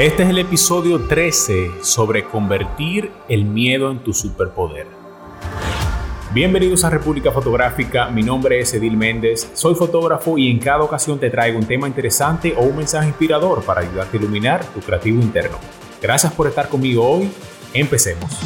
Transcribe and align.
Este 0.00 0.22
es 0.22 0.30
el 0.30 0.38
episodio 0.38 0.98
13 0.98 1.72
sobre 1.82 2.24
convertir 2.24 3.12
el 3.28 3.44
miedo 3.44 3.90
en 3.90 3.98
tu 3.98 4.14
superpoder. 4.14 4.86
Bienvenidos 6.32 6.84
a 6.84 6.88
República 6.88 7.30
Fotográfica, 7.30 8.08
mi 8.08 8.22
nombre 8.22 8.60
es 8.60 8.72
Edil 8.72 8.96
Méndez, 8.96 9.50
soy 9.52 9.74
fotógrafo 9.74 10.38
y 10.38 10.50
en 10.50 10.58
cada 10.58 10.84
ocasión 10.84 11.20
te 11.20 11.28
traigo 11.28 11.58
un 11.58 11.66
tema 11.66 11.86
interesante 11.86 12.54
o 12.56 12.62
un 12.62 12.78
mensaje 12.78 13.08
inspirador 13.08 13.62
para 13.62 13.82
ayudarte 13.82 14.16
a 14.16 14.20
iluminar 14.20 14.64
tu 14.72 14.80
creativo 14.80 15.20
interno. 15.20 15.58
Gracias 16.00 16.32
por 16.32 16.46
estar 16.46 16.70
conmigo 16.70 17.06
hoy, 17.06 17.30
empecemos. 17.74 18.38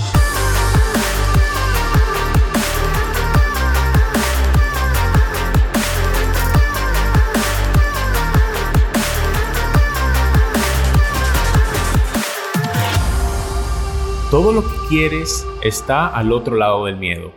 Todo 14.35 14.53
lo 14.53 14.63
que 14.63 14.89
quieres 14.89 15.47
está 15.63 16.09
al 16.09 16.33
otro 16.33 16.57
lado 16.57 16.87
del 16.87 16.97
miedo. 16.97 17.33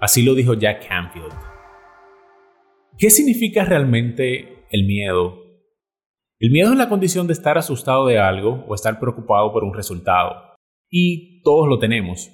Así 0.00 0.22
lo 0.22 0.36
dijo 0.36 0.54
Jack 0.54 0.86
Canfield. 0.86 1.34
¿Qué 2.96 3.10
significa 3.10 3.64
realmente 3.64 4.64
el 4.70 4.86
miedo? 4.86 5.40
El 6.38 6.52
miedo 6.52 6.70
es 6.70 6.78
la 6.78 6.88
condición 6.88 7.26
de 7.26 7.32
estar 7.32 7.58
asustado 7.58 8.06
de 8.06 8.20
algo 8.20 8.64
o 8.68 8.76
estar 8.76 9.00
preocupado 9.00 9.52
por 9.52 9.64
un 9.64 9.74
resultado. 9.74 10.54
Y 10.88 11.42
todos 11.42 11.68
lo 11.68 11.80
tenemos. 11.80 12.30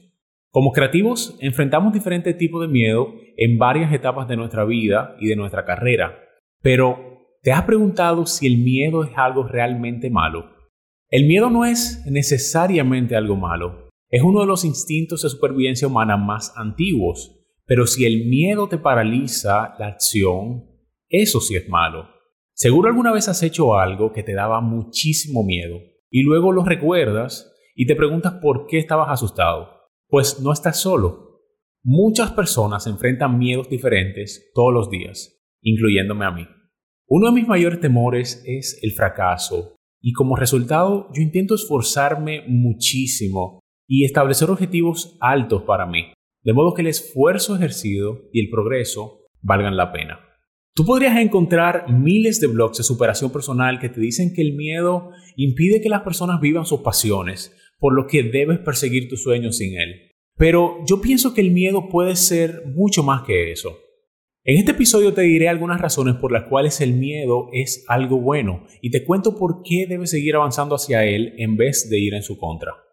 Como 0.51 0.73
creativos, 0.73 1.35
enfrentamos 1.41 1.95
diferentes 1.95 2.37
tipos 2.37 2.61
de 2.61 2.69
miedo 2.69 3.15
en 3.39 3.57
varias 3.57 3.91
etapas 3.95 4.29
de 4.29 4.37
nuestra 4.37 4.67
vida 4.67 5.17
y 5.21 5.29
de 5.29 5.37
nuestra 5.37 5.65
carrera. 5.65 6.19
Pero, 6.61 7.39
¿te 7.41 7.51
has 7.51 7.63
preguntado 7.63 8.27
si 8.27 8.47
el 8.47 8.59
miedo 8.59 9.05
es 9.05 9.13
algo 9.17 9.45
realmente 9.45 10.11
malo? 10.11 10.55
El 11.09 11.27
miedo 11.27 11.49
no 11.49 11.65
es 11.65 12.05
necesariamente 12.05 13.17
algo 13.17 13.37
malo. 13.37 13.86
Es 14.09 14.23
uno 14.23 14.41
de 14.41 14.47
los 14.47 14.65
instintos 14.65 15.23
de 15.23 15.31
supervivencia 15.31 15.89
humana 15.89 16.17
más 16.17 16.53
antiguos, 16.57 17.45
pero 17.65 17.87
si 17.87 18.05
el 18.05 18.27
miedo 18.27 18.69
te 18.69 18.79
paraliza 18.79 19.75
la 19.79 19.89
acción, 19.89 20.65
eso 21.09 21.41
sí 21.41 21.57
es 21.57 21.69
malo. 21.69 22.09
Seguro 22.55 22.89
alguna 22.89 23.13
vez 23.13 23.29
has 23.29 23.43
hecho 23.43 23.77
algo 23.77 24.13
que 24.13 24.23
te 24.23 24.35
daba 24.35 24.61
muchísimo 24.61 25.43
miedo 25.43 25.81
y 26.09 26.23
luego 26.23 26.53
lo 26.53 26.65
recuerdas 26.65 27.53
y 27.75 27.87
te 27.87 27.97
preguntas 27.97 28.35
por 28.41 28.67
qué 28.67 28.79
estabas 28.79 29.09
asustado. 29.11 29.69
Pues 30.09 30.41
no 30.41 30.53
estás 30.53 30.81
solo. 30.81 31.43
Muchas 31.83 32.31
personas 32.33 32.87
enfrentan 32.87 33.39
miedos 33.39 33.69
diferentes 33.69 34.51
todos 34.55 34.73
los 34.73 34.89
días, 34.89 35.45
incluyéndome 35.63 36.25
a 36.25 36.31
mí. 36.31 36.47
Uno 37.09 37.27
de 37.27 37.33
mis 37.33 37.49
mayores 37.49 37.81
temores 37.81 38.43
es 38.47 38.79
el 38.83 38.93
fracaso 38.93 39.75
y 40.01 40.13
como 40.13 40.37
resultado 40.37 41.09
yo 41.13 41.23
intento 41.23 41.57
esforzarme 41.57 42.45
muchísimo 42.47 43.61
y 43.87 44.05
establecer 44.05 44.51
objetivos 44.51 45.17
altos 45.21 45.63
para 45.63 45.87
mí, 45.87 46.13
de 46.43 46.53
modo 46.53 46.75
que 46.75 46.83
el 46.83 46.89
esfuerzo 46.89 47.57
ejercido 47.57 48.23
y 48.33 48.41
el 48.41 48.51
progreso 48.51 49.27
valgan 49.43 49.77
la 49.77 49.93
pena. 49.93 50.21
Tú 50.75 50.85
podrías 50.85 51.17
encontrar 51.17 51.91
miles 51.91 52.41
de 52.41 52.49
blogs 52.49 52.79
de 52.79 52.85
superación 52.85 53.31
personal 53.33 53.79
que 53.79 53.89
te 53.89 54.01
dicen 54.01 54.35
que 54.35 54.43
el 54.43 54.55
miedo 54.55 55.11
impide 55.37 55.81
que 55.81 55.89
las 55.89 56.03
personas 56.03 56.41
vivan 56.41 56.67
sus 56.67 56.81
pasiones, 56.81 57.57
por 57.79 57.95
lo 57.95 58.07
que 58.07 58.23
debes 58.23 58.59
perseguir 58.59 59.09
tus 59.09 59.23
sueños 59.23 59.57
sin 59.57 59.79
él. 59.79 60.11
Pero 60.37 60.85
yo 60.87 61.01
pienso 61.01 61.33
que 61.33 61.41
el 61.41 61.51
miedo 61.51 61.89
puede 61.89 62.15
ser 62.15 62.65
mucho 62.67 63.03
más 63.03 63.23
que 63.23 63.53
eso. 63.53 63.79
En 64.45 64.59
este 64.59 64.73
episodio 64.73 65.15
te 65.15 65.23
diré 65.23 65.49
algunas 65.49 65.81
razones 65.81 66.17
por 66.17 66.31
las 66.31 66.45
cuales 66.49 66.81
el 66.81 66.93
miedo 66.93 67.49
es 67.53 67.85
algo 67.89 68.21
bueno 68.21 68.67
y 68.83 68.91
te 68.91 69.05
cuento 69.05 69.37
por 69.37 69.63
qué 69.65 69.87
debes 69.89 70.11
seguir 70.11 70.37
avanzando 70.37 70.75
hacia 70.75 71.05
él 71.05 71.35
en 71.39 71.57
vez 71.57 71.89
de 71.91 71.99
ir 71.99 72.15
en 72.15 72.23
su 72.23 72.39
contra. 72.39 72.86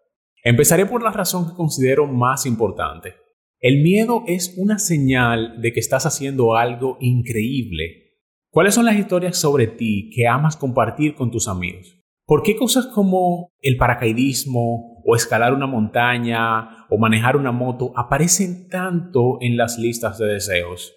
Empezaré 0.46 0.84
por 0.84 1.02
la 1.02 1.10
razón 1.10 1.48
que 1.48 1.54
considero 1.54 2.06
más 2.06 2.44
importante. 2.44 3.14
El 3.60 3.82
miedo 3.82 4.24
es 4.26 4.54
una 4.58 4.78
señal 4.78 5.58
de 5.62 5.72
que 5.72 5.80
estás 5.80 6.04
haciendo 6.04 6.54
algo 6.54 6.98
increíble. 7.00 8.18
¿Cuáles 8.50 8.74
son 8.74 8.84
las 8.84 8.96
historias 8.96 9.38
sobre 9.38 9.68
ti 9.68 10.10
que 10.14 10.26
amas 10.26 10.58
compartir 10.58 11.14
con 11.14 11.30
tus 11.30 11.48
amigos? 11.48 11.98
¿Por 12.26 12.42
qué 12.42 12.56
cosas 12.56 12.86
como 12.88 13.52
el 13.62 13.78
paracaidismo 13.78 15.02
o 15.02 15.16
escalar 15.16 15.54
una 15.54 15.66
montaña 15.66 16.86
o 16.90 16.98
manejar 16.98 17.38
una 17.38 17.50
moto 17.50 17.94
aparecen 17.96 18.68
tanto 18.68 19.38
en 19.40 19.56
las 19.56 19.78
listas 19.78 20.18
de 20.18 20.26
deseos? 20.26 20.94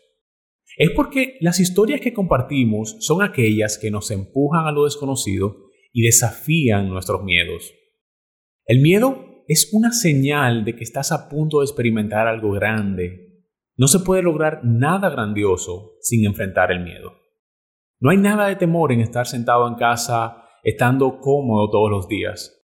Es 0.75 0.89
porque 0.91 1.37
las 1.39 1.61
historias 1.61 2.01
que 2.01 2.13
compartimos 2.13 2.97
son 2.99 3.23
aquellas 3.23 3.77
que 3.77 3.91
nos 3.91 4.11
empujan 4.11 4.67
a 4.67 4.73
lo 4.73 4.83
desconocido 4.83 5.55
y 5.93 6.01
desafían 6.01 6.89
nuestros 6.89 7.23
miedos. 7.23 7.73
El 8.65 8.81
miedo 8.81 9.26
es 9.47 9.69
una 9.71 9.91
señal 9.91 10.65
de 10.65 10.75
que 10.75 10.83
estás 10.83 11.11
a 11.11 11.29
punto 11.29 11.59
de 11.59 11.65
experimentar 11.65 12.27
algo 12.27 12.51
grande. 12.51 13.45
No 13.77 13.87
se 13.87 13.99
puede 13.99 14.21
lograr 14.21 14.61
nada 14.63 15.09
grandioso 15.09 15.93
sin 16.01 16.25
enfrentar 16.25 16.71
el 16.71 16.83
miedo. 16.83 17.13
No 17.99 18.09
hay 18.09 18.17
nada 18.17 18.47
de 18.47 18.57
temor 18.57 18.91
en 18.91 18.99
estar 18.99 19.25
sentado 19.25 19.67
en 19.67 19.75
casa, 19.75 20.43
estando 20.63 21.19
cómodo 21.19 21.69
todos 21.69 21.89
los 21.89 22.07
días. 22.07 22.65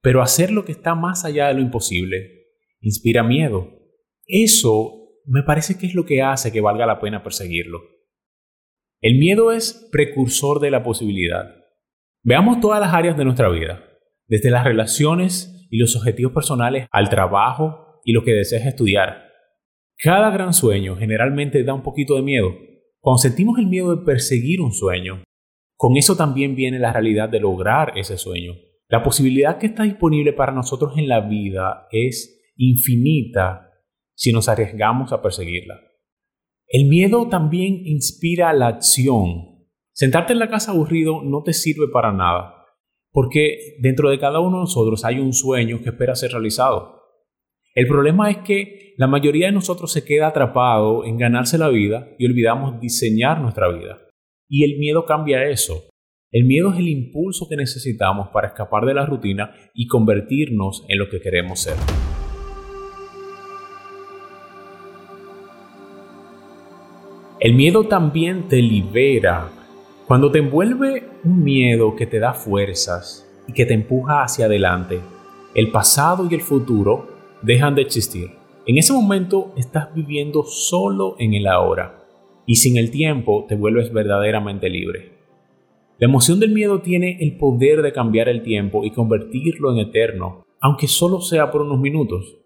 Pero 0.00 0.22
hacer 0.22 0.50
lo 0.50 0.64
que 0.64 0.72
está 0.72 0.94
más 0.94 1.24
allá 1.24 1.48
de 1.48 1.54
lo 1.54 1.60
imposible 1.60 2.34
inspira 2.80 3.22
miedo. 3.22 3.68
Eso 4.26 5.08
me 5.26 5.42
parece 5.42 5.78
que 5.78 5.86
es 5.86 5.94
lo 5.94 6.04
que 6.04 6.22
hace 6.22 6.52
que 6.52 6.60
valga 6.60 6.86
la 6.86 7.00
pena 7.00 7.22
perseguirlo. 7.22 7.80
El 9.00 9.18
miedo 9.18 9.52
es 9.52 9.88
precursor 9.90 10.60
de 10.60 10.70
la 10.70 10.82
posibilidad. 10.82 11.54
Veamos 12.22 12.60
todas 12.60 12.80
las 12.80 12.94
áreas 12.94 13.16
de 13.16 13.24
nuestra 13.24 13.48
vida, 13.48 13.84
desde 14.26 14.50
las 14.50 14.64
relaciones 14.64 15.53
y 15.74 15.78
los 15.78 15.96
objetivos 15.96 16.32
personales 16.32 16.86
al 16.92 17.08
trabajo 17.08 18.00
y 18.04 18.12
lo 18.12 18.22
que 18.22 18.32
deseas 18.32 18.64
estudiar. 18.64 19.24
Cada 19.98 20.30
gran 20.30 20.54
sueño 20.54 20.96
generalmente 20.96 21.64
da 21.64 21.74
un 21.74 21.82
poquito 21.82 22.14
de 22.14 22.22
miedo. 22.22 22.52
Cuando 23.00 23.18
sentimos 23.18 23.58
el 23.58 23.66
miedo 23.66 23.96
de 23.96 24.04
perseguir 24.04 24.60
un 24.60 24.72
sueño, 24.72 25.24
con 25.76 25.96
eso 25.96 26.14
también 26.14 26.54
viene 26.54 26.78
la 26.78 26.92
realidad 26.92 27.28
de 27.28 27.40
lograr 27.40 27.98
ese 27.98 28.18
sueño. 28.18 28.52
La 28.88 29.02
posibilidad 29.02 29.58
que 29.58 29.66
está 29.66 29.82
disponible 29.82 30.32
para 30.32 30.52
nosotros 30.52 30.92
en 30.96 31.08
la 31.08 31.22
vida 31.22 31.88
es 31.90 32.52
infinita 32.56 33.72
si 34.14 34.32
nos 34.32 34.48
arriesgamos 34.48 35.12
a 35.12 35.22
perseguirla. 35.22 35.80
El 36.68 36.84
miedo 36.84 37.28
también 37.28 37.84
inspira 37.84 38.52
la 38.52 38.68
acción. 38.68 39.66
Sentarte 39.92 40.34
en 40.34 40.38
la 40.38 40.48
casa 40.48 40.70
aburrido 40.70 41.20
no 41.24 41.42
te 41.42 41.52
sirve 41.52 41.88
para 41.92 42.12
nada. 42.12 42.53
Porque 43.14 43.76
dentro 43.78 44.10
de 44.10 44.18
cada 44.18 44.40
uno 44.40 44.56
de 44.56 44.62
nosotros 44.62 45.04
hay 45.04 45.20
un 45.20 45.32
sueño 45.32 45.80
que 45.80 45.90
espera 45.90 46.16
ser 46.16 46.32
realizado. 46.32 47.00
El 47.72 47.86
problema 47.86 48.28
es 48.28 48.38
que 48.38 48.92
la 48.96 49.06
mayoría 49.06 49.46
de 49.46 49.52
nosotros 49.52 49.92
se 49.92 50.04
queda 50.04 50.26
atrapado 50.26 51.04
en 51.04 51.16
ganarse 51.16 51.56
la 51.56 51.68
vida 51.68 52.08
y 52.18 52.26
olvidamos 52.26 52.80
diseñar 52.80 53.40
nuestra 53.40 53.68
vida. 53.68 54.00
Y 54.48 54.64
el 54.64 54.80
miedo 54.80 55.06
cambia 55.06 55.48
eso. 55.48 55.84
El 56.32 56.44
miedo 56.44 56.72
es 56.72 56.80
el 56.80 56.88
impulso 56.88 57.46
que 57.48 57.54
necesitamos 57.54 58.30
para 58.30 58.48
escapar 58.48 58.84
de 58.84 58.94
la 58.94 59.06
rutina 59.06 59.54
y 59.74 59.86
convertirnos 59.86 60.84
en 60.88 60.98
lo 60.98 61.08
que 61.08 61.20
queremos 61.20 61.60
ser. 61.60 61.76
El 67.38 67.54
miedo 67.54 67.84
también 67.84 68.48
te 68.48 68.60
libera 68.60 69.52
cuando 70.06 70.30
te 70.30 70.38
envuelve 70.38 71.08
un 71.24 71.42
miedo 71.42 71.96
que 71.96 72.06
te 72.06 72.18
da 72.18 72.34
fuerzas 72.34 73.26
y 73.48 73.54
que 73.54 73.64
te 73.64 73.72
empuja 73.72 74.22
hacia 74.22 74.46
adelante, 74.46 75.00
el 75.54 75.70
pasado 75.70 76.28
y 76.30 76.34
el 76.34 76.42
futuro 76.42 77.08
dejan 77.40 77.74
de 77.74 77.82
existir. 77.82 78.32
En 78.66 78.76
ese 78.76 78.92
momento 78.92 79.54
estás 79.56 79.94
viviendo 79.94 80.42
solo 80.42 81.16
en 81.18 81.32
el 81.32 81.46
ahora 81.46 82.04
y 82.46 82.56
sin 82.56 82.76
el 82.76 82.90
tiempo 82.90 83.46
te 83.48 83.54
vuelves 83.54 83.92
verdaderamente 83.92 84.68
libre. 84.68 85.12
La 85.98 86.06
emoción 86.06 86.38
del 86.38 86.50
miedo 86.50 86.82
tiene 86.82 87.16
el 87.20 87.38
poder 87.38 87.80
de 87.80 87.92
cambiar 87.92 88.28
el 88.28 88.42
tiempo 88.42 88.84
y 88.84 88.90
convertirlo 88.90 89.72
en 89.72 89.78
eterno, 89.78 90.44
aunque 90.60 90.86
solo 90.86 91.20
sea 91.20 91.50
por 91.50 91.62
unos 91.62 91.80
minutos. 91.80 92.36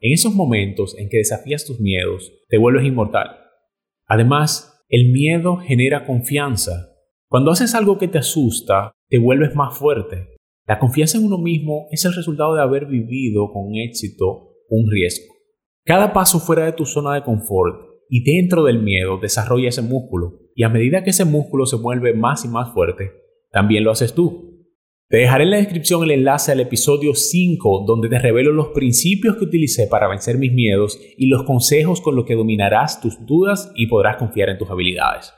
En 0.00 0.12
esos 0.12 0.34
momentos 0.34 0.94
en 0.98 1.08
que 1.08 1.18
desafías 1.18 1.64
tus 1.64 1.80
miedos, 1.80 2.34
te 2.48 2.58
vuelves 2.58 2.84
inmortal. 2.84 3.38
Además, 4.06 4.71
el 4.92 5.10
miedo 5.10 5.56
genera 5.56 6.04
confianza. 6.04 6.90
Cuando 7.26 7.50
haces 7.50 7.74
algo 7.74 7.96
que 7.96 8.08
te 8.08 8.18
asusta, 8.18 8.92
te 9.08 9.16
vuelves 9.16 9.54
más 9.54 9.78
fuerte. 9.78 10.36
La 10.66 10.78
confianza 10.78 11.16
en 11.16 11.24
uno 11.24 11.38
mismo 11.38 11.86
es 11.90 12.04
el 12.04 12.12
resultado 12.12 12.54
de 12.54 12.60
haber 12.60 12.84
vivido 12.84 13.50
con 13.54 13.74
éxito 13.74 14.50
un 14.68 14.90
riesgo. 14.90 15.32
Cada 15.86 16.12
paso 16.12 16.40
fuera 16.40 16.66
de 16.66 16.72
tu 16.72 16.84
zona 16.84 17.14
de 17.14 17.22
confort 17.22 18.02
y 18.10 18.22
dentro 18.22 18.64
del 18.64 18.82
miedo 18.82 19.16
desarrolla 19.18 19.70
ese 19.70 19.80
músculo, 19.80 20.40
y 20.54 20.64
a 20.64 20.68
medida 20.68 21.02
que 21.02 21.10
ese 21.10 21.24
músculo 21.24 21.64
se 21.64 21.76
vuelve 21.76 22.12
más 22.12 22.44
y 22.44 22.48
más 22.48 22.74
fuerte, 22.74 23.12
también 23.50 23.84
lo 23.84 23.92
haces 23.92 24.12
tú. 24.12 24.51
Te 25.12 25.18
dejaré 25.18 25.44
en 25.44 25.50
la 25.50 25.56
descripción 25.58 26.02
el 26.04 26.10
enlace 26.10 26.52
al 26.52 26.60
episodio 26.60 27.14
5 27.14 27.84
donde 27.86 28.08
te 28.08 28.18
revelo 28.18 28.50
los 28.50 28.68
principios 28.68 29.36
que 29.36 29.44
utilicé 29.44 29.86
para 29.86 30.08
vencer 30.08 30.38
mis 30.38 30.54
miedos 30.54 30.98
y 31.18 31.26
los 31.26 31.42
consejos 31.42 32.00
con 32.00 32.16
los 32.16 32.24
que 32.24 32.34
dominarás 32.34 32.98
tus 33.02 33.26
dudas 33.26 33.70
y 33.74 33.88
podrás 33.88 34.16
confiar 34.16 34.48
en 34.48 34.56
tus 34.56 34.70
habilidades. 34.70 35.34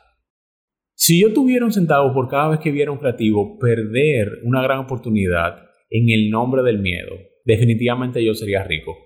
Si 0.95 1.21
yo 1.21 1.33
tuviera 1.33 1.65
un 1.65 1.73
centavo 1.73 2.15
por 2.15 2.29
cada 2.29 2.51
vez 2.51 2.61
que 2.61 2.71
viera 2.71 2.93
un 2.93 2.99
creativo 2.99 3.59
perder 3.59 4.29
una 4.45 4.63
gran 4.63 4.79
oportunidad 4.79 5.57
en 5.91 6.09
el 6.09 6.31
nombre 6.31 6.63
del 6.63 6.79
miedo, 6.79 7.17
definitivamente 7.45 8.25
yo 8.25 8.33
sería 8.35 8.63
rico. 8.63 8.97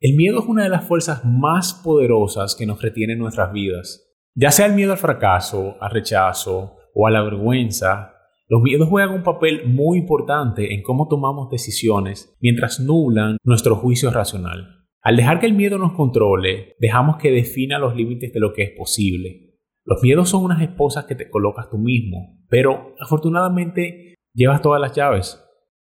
El 0.00 0.16
miedo 0.16 0.40
es 0.40 0.46
una 0.46 0.64
de 0.64 0.70
las 0.70 0.84
fuerzas 0.84 1.24
más 1.24 1.72
poderosas 1.84 2.56
que 2.56 2.66
nos 2.66 2.82
retiene 2.82 3.12
en 3.12 3.20
nuestras 3.20 3.52
vidas. 3.52 4.12
Ya 4.34 4.50
sea 4.50 4.66
el 4.66 4.74
miedo 4.74 4.90
al 4.90 4.98
fracaso, 4.98 5.76
al 5.80 5.92
rechazo 5.92 6.78
o 6.94 7.06
a 7.06 7.12
la 7.12 7.22
vergüenza, 7.22 8.15
los 8.48 8.62
miedos 8.62 8.88
juegan 8.88 9.12
un 9.12 9.24
papel 9.24 9.66
muy 9.66 9.98
importante 9.98 10.72
en 10.72 10.82
cómo 10.82 11.08
tomamos 11.08 11.50
decisiones 11.50 12.36
mientras 12.40 12.78
nublan 12.78 13.38
nuestro 13.42 13.74
juicio 13.74 14.10
racional. 14.10 14.84
Al 15.02 15.16
dejar 15.16 15.40
que 15.40 15.46
el 15.46 15.54
miedo 15.54 15.78
nos 15.78 15.92
controle, 15.92 16.76
dejamos 16.78 17.16
que 17.16 17.32
defina 17.32 17.80
los 17.80 17.96
límites 17.96 18.32
de 18.32 18.38
lo 18.38 18.52
que 18.52 18.62
es 18.62 18.70
posible. 18.70 19.56
Los 19.84 20.00
miedos 20.02 20.28
son 20.28 20.44
unas 20.44 20.62
esposas 20.62 21.06
que 21.06 21.16
te 21.16 21.28
colocas 21.28 21.68
tú 21.70 21.78
mismo, 21.78 22.38
pero 22.48 22.94
afortunadamente 23.00 24.14
llevas 24.32 24.62
todas 24.62 24.80
las 24.80 24.94
llaves. 24.94 25.42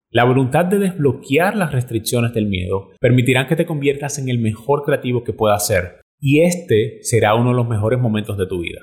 La 0.10 0.24
voluntad 0.24 0.66
de 0.66 0.80
desbloquear 0.80 1.56
las 1.56 1.72
restricciones 1.72 2.34
del 2.34 2.48
miedo 2.48 2.90
permitirán 3.00 3.46
que 3.48 3.56
te 3.56 3.66
conviertas 3.68 4.18
en 4.18 4.30
el 4.30 4.40
mejor 4.40 4.84
creativo 4.84 5.24
que 5.24 5.34
puedas 5.34 5.68
ser, 5.68 6.02
y 6.20 6.40
este 6.40 7.00
será 7.02 7.36
uno 7.36 7.50
de 7.50 7.56
los 7.56 7.68
mejores 7.68 8.00
momentos 8.00 8.38
de 8.38 8.48
tu 8.48 8.62
vida. 8.62 8.80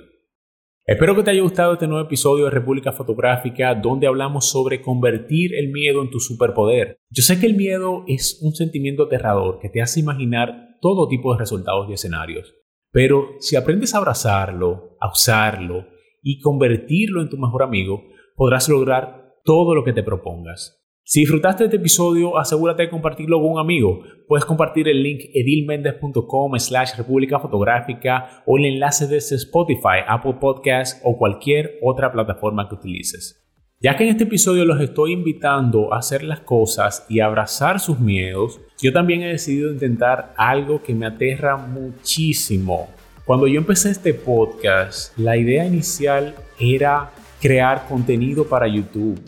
Espero 0.86 1.16
que 1.16 1.22
te 1.22 1.30
haya 1.30 1.40
gustado 1.40 1.72
este 1.72 1.86
nuevo 1.86 2.04
episodio 2.04 2.44
de 2.44 2.50
República 2.50 2.92
Fotográfica 2.92 3.74
donde 3.74 4.06
hablamos 4.06 4.50
sobre 4.50 4.82
convertir 4.82 5.54
el 5.54 5.72
miedo 5.72 6.02
en 6.02 6.10
tu 6.10 6.20
superpoder. 6.20 6.98
Yo 7.08 7.22
sé 7.22 7.40
que 7.40 7.46
el 7.46 7.56
miedo 7.56 8.04
es 8.06 8.38
un 8.42 8.54
sentimiento 8.54 9.04
aterrador 9.04 9.60
que 9.60 9.70
te 9.70 9.80
hace 9.80 10.00
imaginar 10.00 10.76
todo 10.82 11.08
tipo 11.08 11.32
de 11.32 11.38
resultados 11.38 11.88
y 11.88 11.94
escenarios. 11.94 12.54
Pero 12.90 13.28
si 13.40 13.56
aprendes 13.56 13.94
a 13.94 13.98
abrazarlo, 13.98 14.98
a 15.00 15.10
usarlo 15.10 15.86
y 16.22 16.40
convertirlo 16.40 17.22
en 17.22 17.30
tu 17.30 17.38
mejor 17.38 17.62
amigo, 17.62 18.02
podrás 18.36 18.68
lograr 18.68 19.36
todo 19.42 19.74
lo 19.74 19.84
que 19.84 19.94
te 19.94 20.02
propongas. 20.02 20.83
Si 21.06 21.20
disfrutaste 21.20 21.64
de 21.64 21.66
este 21.66 21.76
episodio, 21.76 22.38
asegúrate 22.38 22.84
de 22.84 22.88
compartirlo 22.88 23.38
con 23.38 23.52
un 23.52 23.58
amigo. 23.58 24.00
Puedes 24.26 24.46
compartir 24.46 24.88
el 24.88 25.02
link 25.02 25.20
edilmendez.com 25.34 26.58
slash 26.58 26.96
república 26.96 27.38
fotográfica 27.38 28.42
o 28.46 28.56
el 28.56 28.64
enlace 28.64 29.06
desde 29.06 29.36
Spotify, 29.36 30.00
Apple 30.08 30.36
Podcasts 30.40 31.02
o 31.04 31.18
cualquier 31.18 31.78
otra 31.82 32.10
plataforma 32.10 32.66
que 32.70 32.76
utilices. 32.76 33.38
Ya 33.82 33.98
que 33.98 34.04
en 34.04 34.10
este 34.10 34.24
episodio 34.24 34.64
los 34.64 34.80
estoy 34.80 35.12
invitando 35.12 35.92
a 35.92 35.98
hacer 35.98 36.22
las 36.22 36.40
cosas 36.40 37.04
y 37.10 37.20
abrazar 37.20 37.80
sus 37.80 38.00
miedos, 38.00 38.62
yo 38.80 38.90
también 38.90 39.20
he 39.20 39.28
decidido 39.28 39.70
intentar 39.70 40.32
algo 40.38 40.82
que 40.82 40.94
me 40.94 41.04
aterra 41.04 41.58
muchísimo. 41.58 42.88
Cuando 43.26 43.46
yo 43.46 43.58
empecé 43.58 43.90
este 43.90 44.14
podcast, 44.14 45.14
la 45.18 45.36
idea 45.36 45.66
inicial 45.66 46.34
era 46.58 47.10
crear 47.42 47.86
contenido 47.88 48.48
para 48.48 48.66
YouTube, 48.66 49.20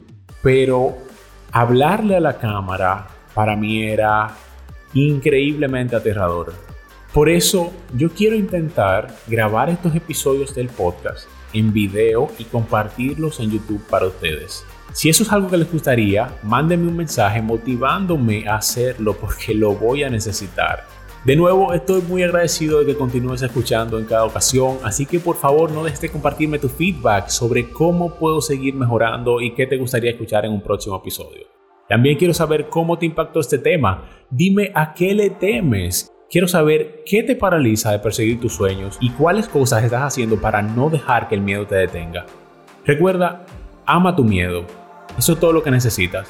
pero 0.42 1.05
hablarle 1.52 2.16
a 2.16 2.20
la 2.20 2.38
cámara 2.38 3.06
para 3.34 3.56
mí 3.56 3.82
era 3.84 4.34
increíblemente 4.94 5.96
aterrador. 5.96 6.54
Por 7.12 7.28
eso 7.28 7.72
yo 7.94 8.10
quiero 8.10 8.36
intentar 8.36 9.14
grabar 9.26 9.70
estos 9.70 9.94
episodios 9.94 10.54
del 10.54 10.68
podcast 10.68 11.28
en 11.52 11.72
video 11.72 12.30
y 12.38 12.44
compartirlos 12.44 13.40
en 13.40 13.50
YouTube 13.50 13.82
para 13.88 14.06
ustedes. 14.06 14.64
Si 14.92 15.08
eso 15.08 15.22
es 15.22 15.32
algo 15.32 15.48
que 15.48 15.58
les 15.58 15.70
gustaría, 15.70 16.38
mándenme 16.42 16.88
un 16.88 16.96
mensaje 16.96 17.42
motivándome 17.42 18.48
a 18.48 18.56
hacerlo 18.56 19.14
porque 19.14 19.54
lo 19.54 19.74
voy 19.74 20.02
a 20.02 20.10
necesitar. 20.10 20.84
De 21.26 21.34
nuevo, 21.34 21.72
estoy 21.72 22.02
muy 22.02 22.22
agradecido 22.22 22.78
de 22.78 22.86
que 22.86 22.96
continúes 22.96 23.42
escuchando 23.42 23.98
en 23.98 24.04
cada 24.04 24.24
ocasión, 24.24 24.78
así 24.84 25.06
que 25.06 25.18
por 25.18 25.34
favor 25.34 25.72
no 25.72 25.82
dejes 25.82 26.00
de 26.00 26.08
compartirme 26.08 26.60
tu 26.60 26.68
feedback 26.68 27.30
sobre 27.30 27.68
cómo 27.68 28.14
puedo 28.14 28.40
seguir 28.40 28.76
mejorando 28.76 29.40
y 29.40 29.52
qué 29.52 29.66
te 29.66 29.76
gustaría 29.76 30.12
escuchar 30.12 30.44
en 30.44 30.52
un 30.52 30.60
próximo 30.62 30.94
episodio. 30.94 31.48
También 31.88 32.16
quiero 32.16 32.32
saber 32.32 32.68
cómo 32.68 32.96
te 32.96 33.06
impactó 33.06 33.40
este 33.40 33.58
tema. 33.58 34.08
Dime 34.30 34.70
a 34.72 34.94
qué 34.94 35.14
le 35.14 35.30
temes 35.30 36.12
Quiero 36.30 36.46
saber 36.46 37.02
qué 37.04 37.22
te 37.22 37.34
paraliza 37.34 37.92
de 37.92 38.00
perseguir 38.00 38.40
tus 38.40 38.52
sueños 38.52 38.96
y 39.00 39.10
cuáles 39.10 39.48
cosas 39.48 39.84
estás 39.84 40.02
haciendo 40.02 40.40
para 40.40 40.60
no 40.60 40.90
dejar 40.90 41.28
que 41.28 41.36
el 41.36 41.40
miedo 41.40 41.66
te 41.66 41.76
detenga. 41.76 42.26
Recuerda, 42.84 43.46
ama 43.84 44.14
tu 44.14 44.24
miedo. 44.24 44.64
Eso 45.16 45.34
es 45.34 45.40
todo 45.40 45.52
lo 45.52 45.62
que 45.62 45.70
necesitas. 45.70 46.28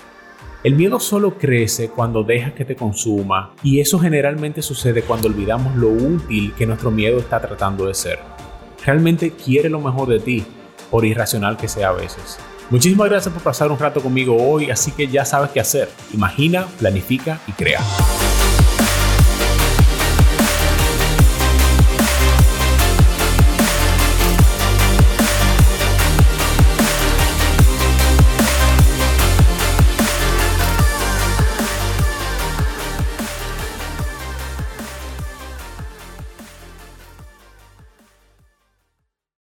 El 0.66 0.74
miedo 0.74 0.98
solo 0.98 1.38
crece 1.38 1.90
cuando 1.90 2.24
dejas 2.24 2.52
que 2.52 2.64
te 2.64 2.74
consuma 2.74 3.54
y 3.62 3.78
eso 3.78 4.00
generalmente 4.00 4.62
sucede 4.62 5.02
cuando 5.02 5.28
olvidamos 5.28 5.76
lo 5.76 5.90
útil 5.90 6.54
que 6.54 6.66
nuestro 6.66 6.90
miedo 6.90 7.20
está 7.20 7.40
tratando 7.40 7.86
de 7.86 7.94
ser. 7.94 8.18
Realmente 8.84 9.30
quiere 9.30 9.68
lo 9.68 9.80
mejor 9.80 10.08
de 10.08 10.18
ti, 10.18 10.44
por 10.90 11.04
irracional 11.04 11.56
que 11.56 11.68
sea 11.68 11.90
a 11.90 11.92
veces. 11.92 12.36
Muchísimas 12.68 13.08
gracias 13.08 13.32
por 13.32 13.44
pasar 13.44 13.70
un 13.70 13.78
rato 13.78 14.00
conmigo 14.00 14.36
hoy, 14.36 14.68
así 14.68 14.90
que 14.90 15.06
ya 15.06 15.24
sabes 15.24 15.50
qué 15.50 15.60
hacer. 15.60 15.88
Imagina, 16.12 16.66
planifica 16.80 17.38
y 17.46 17.52
crea. 17.52 17.78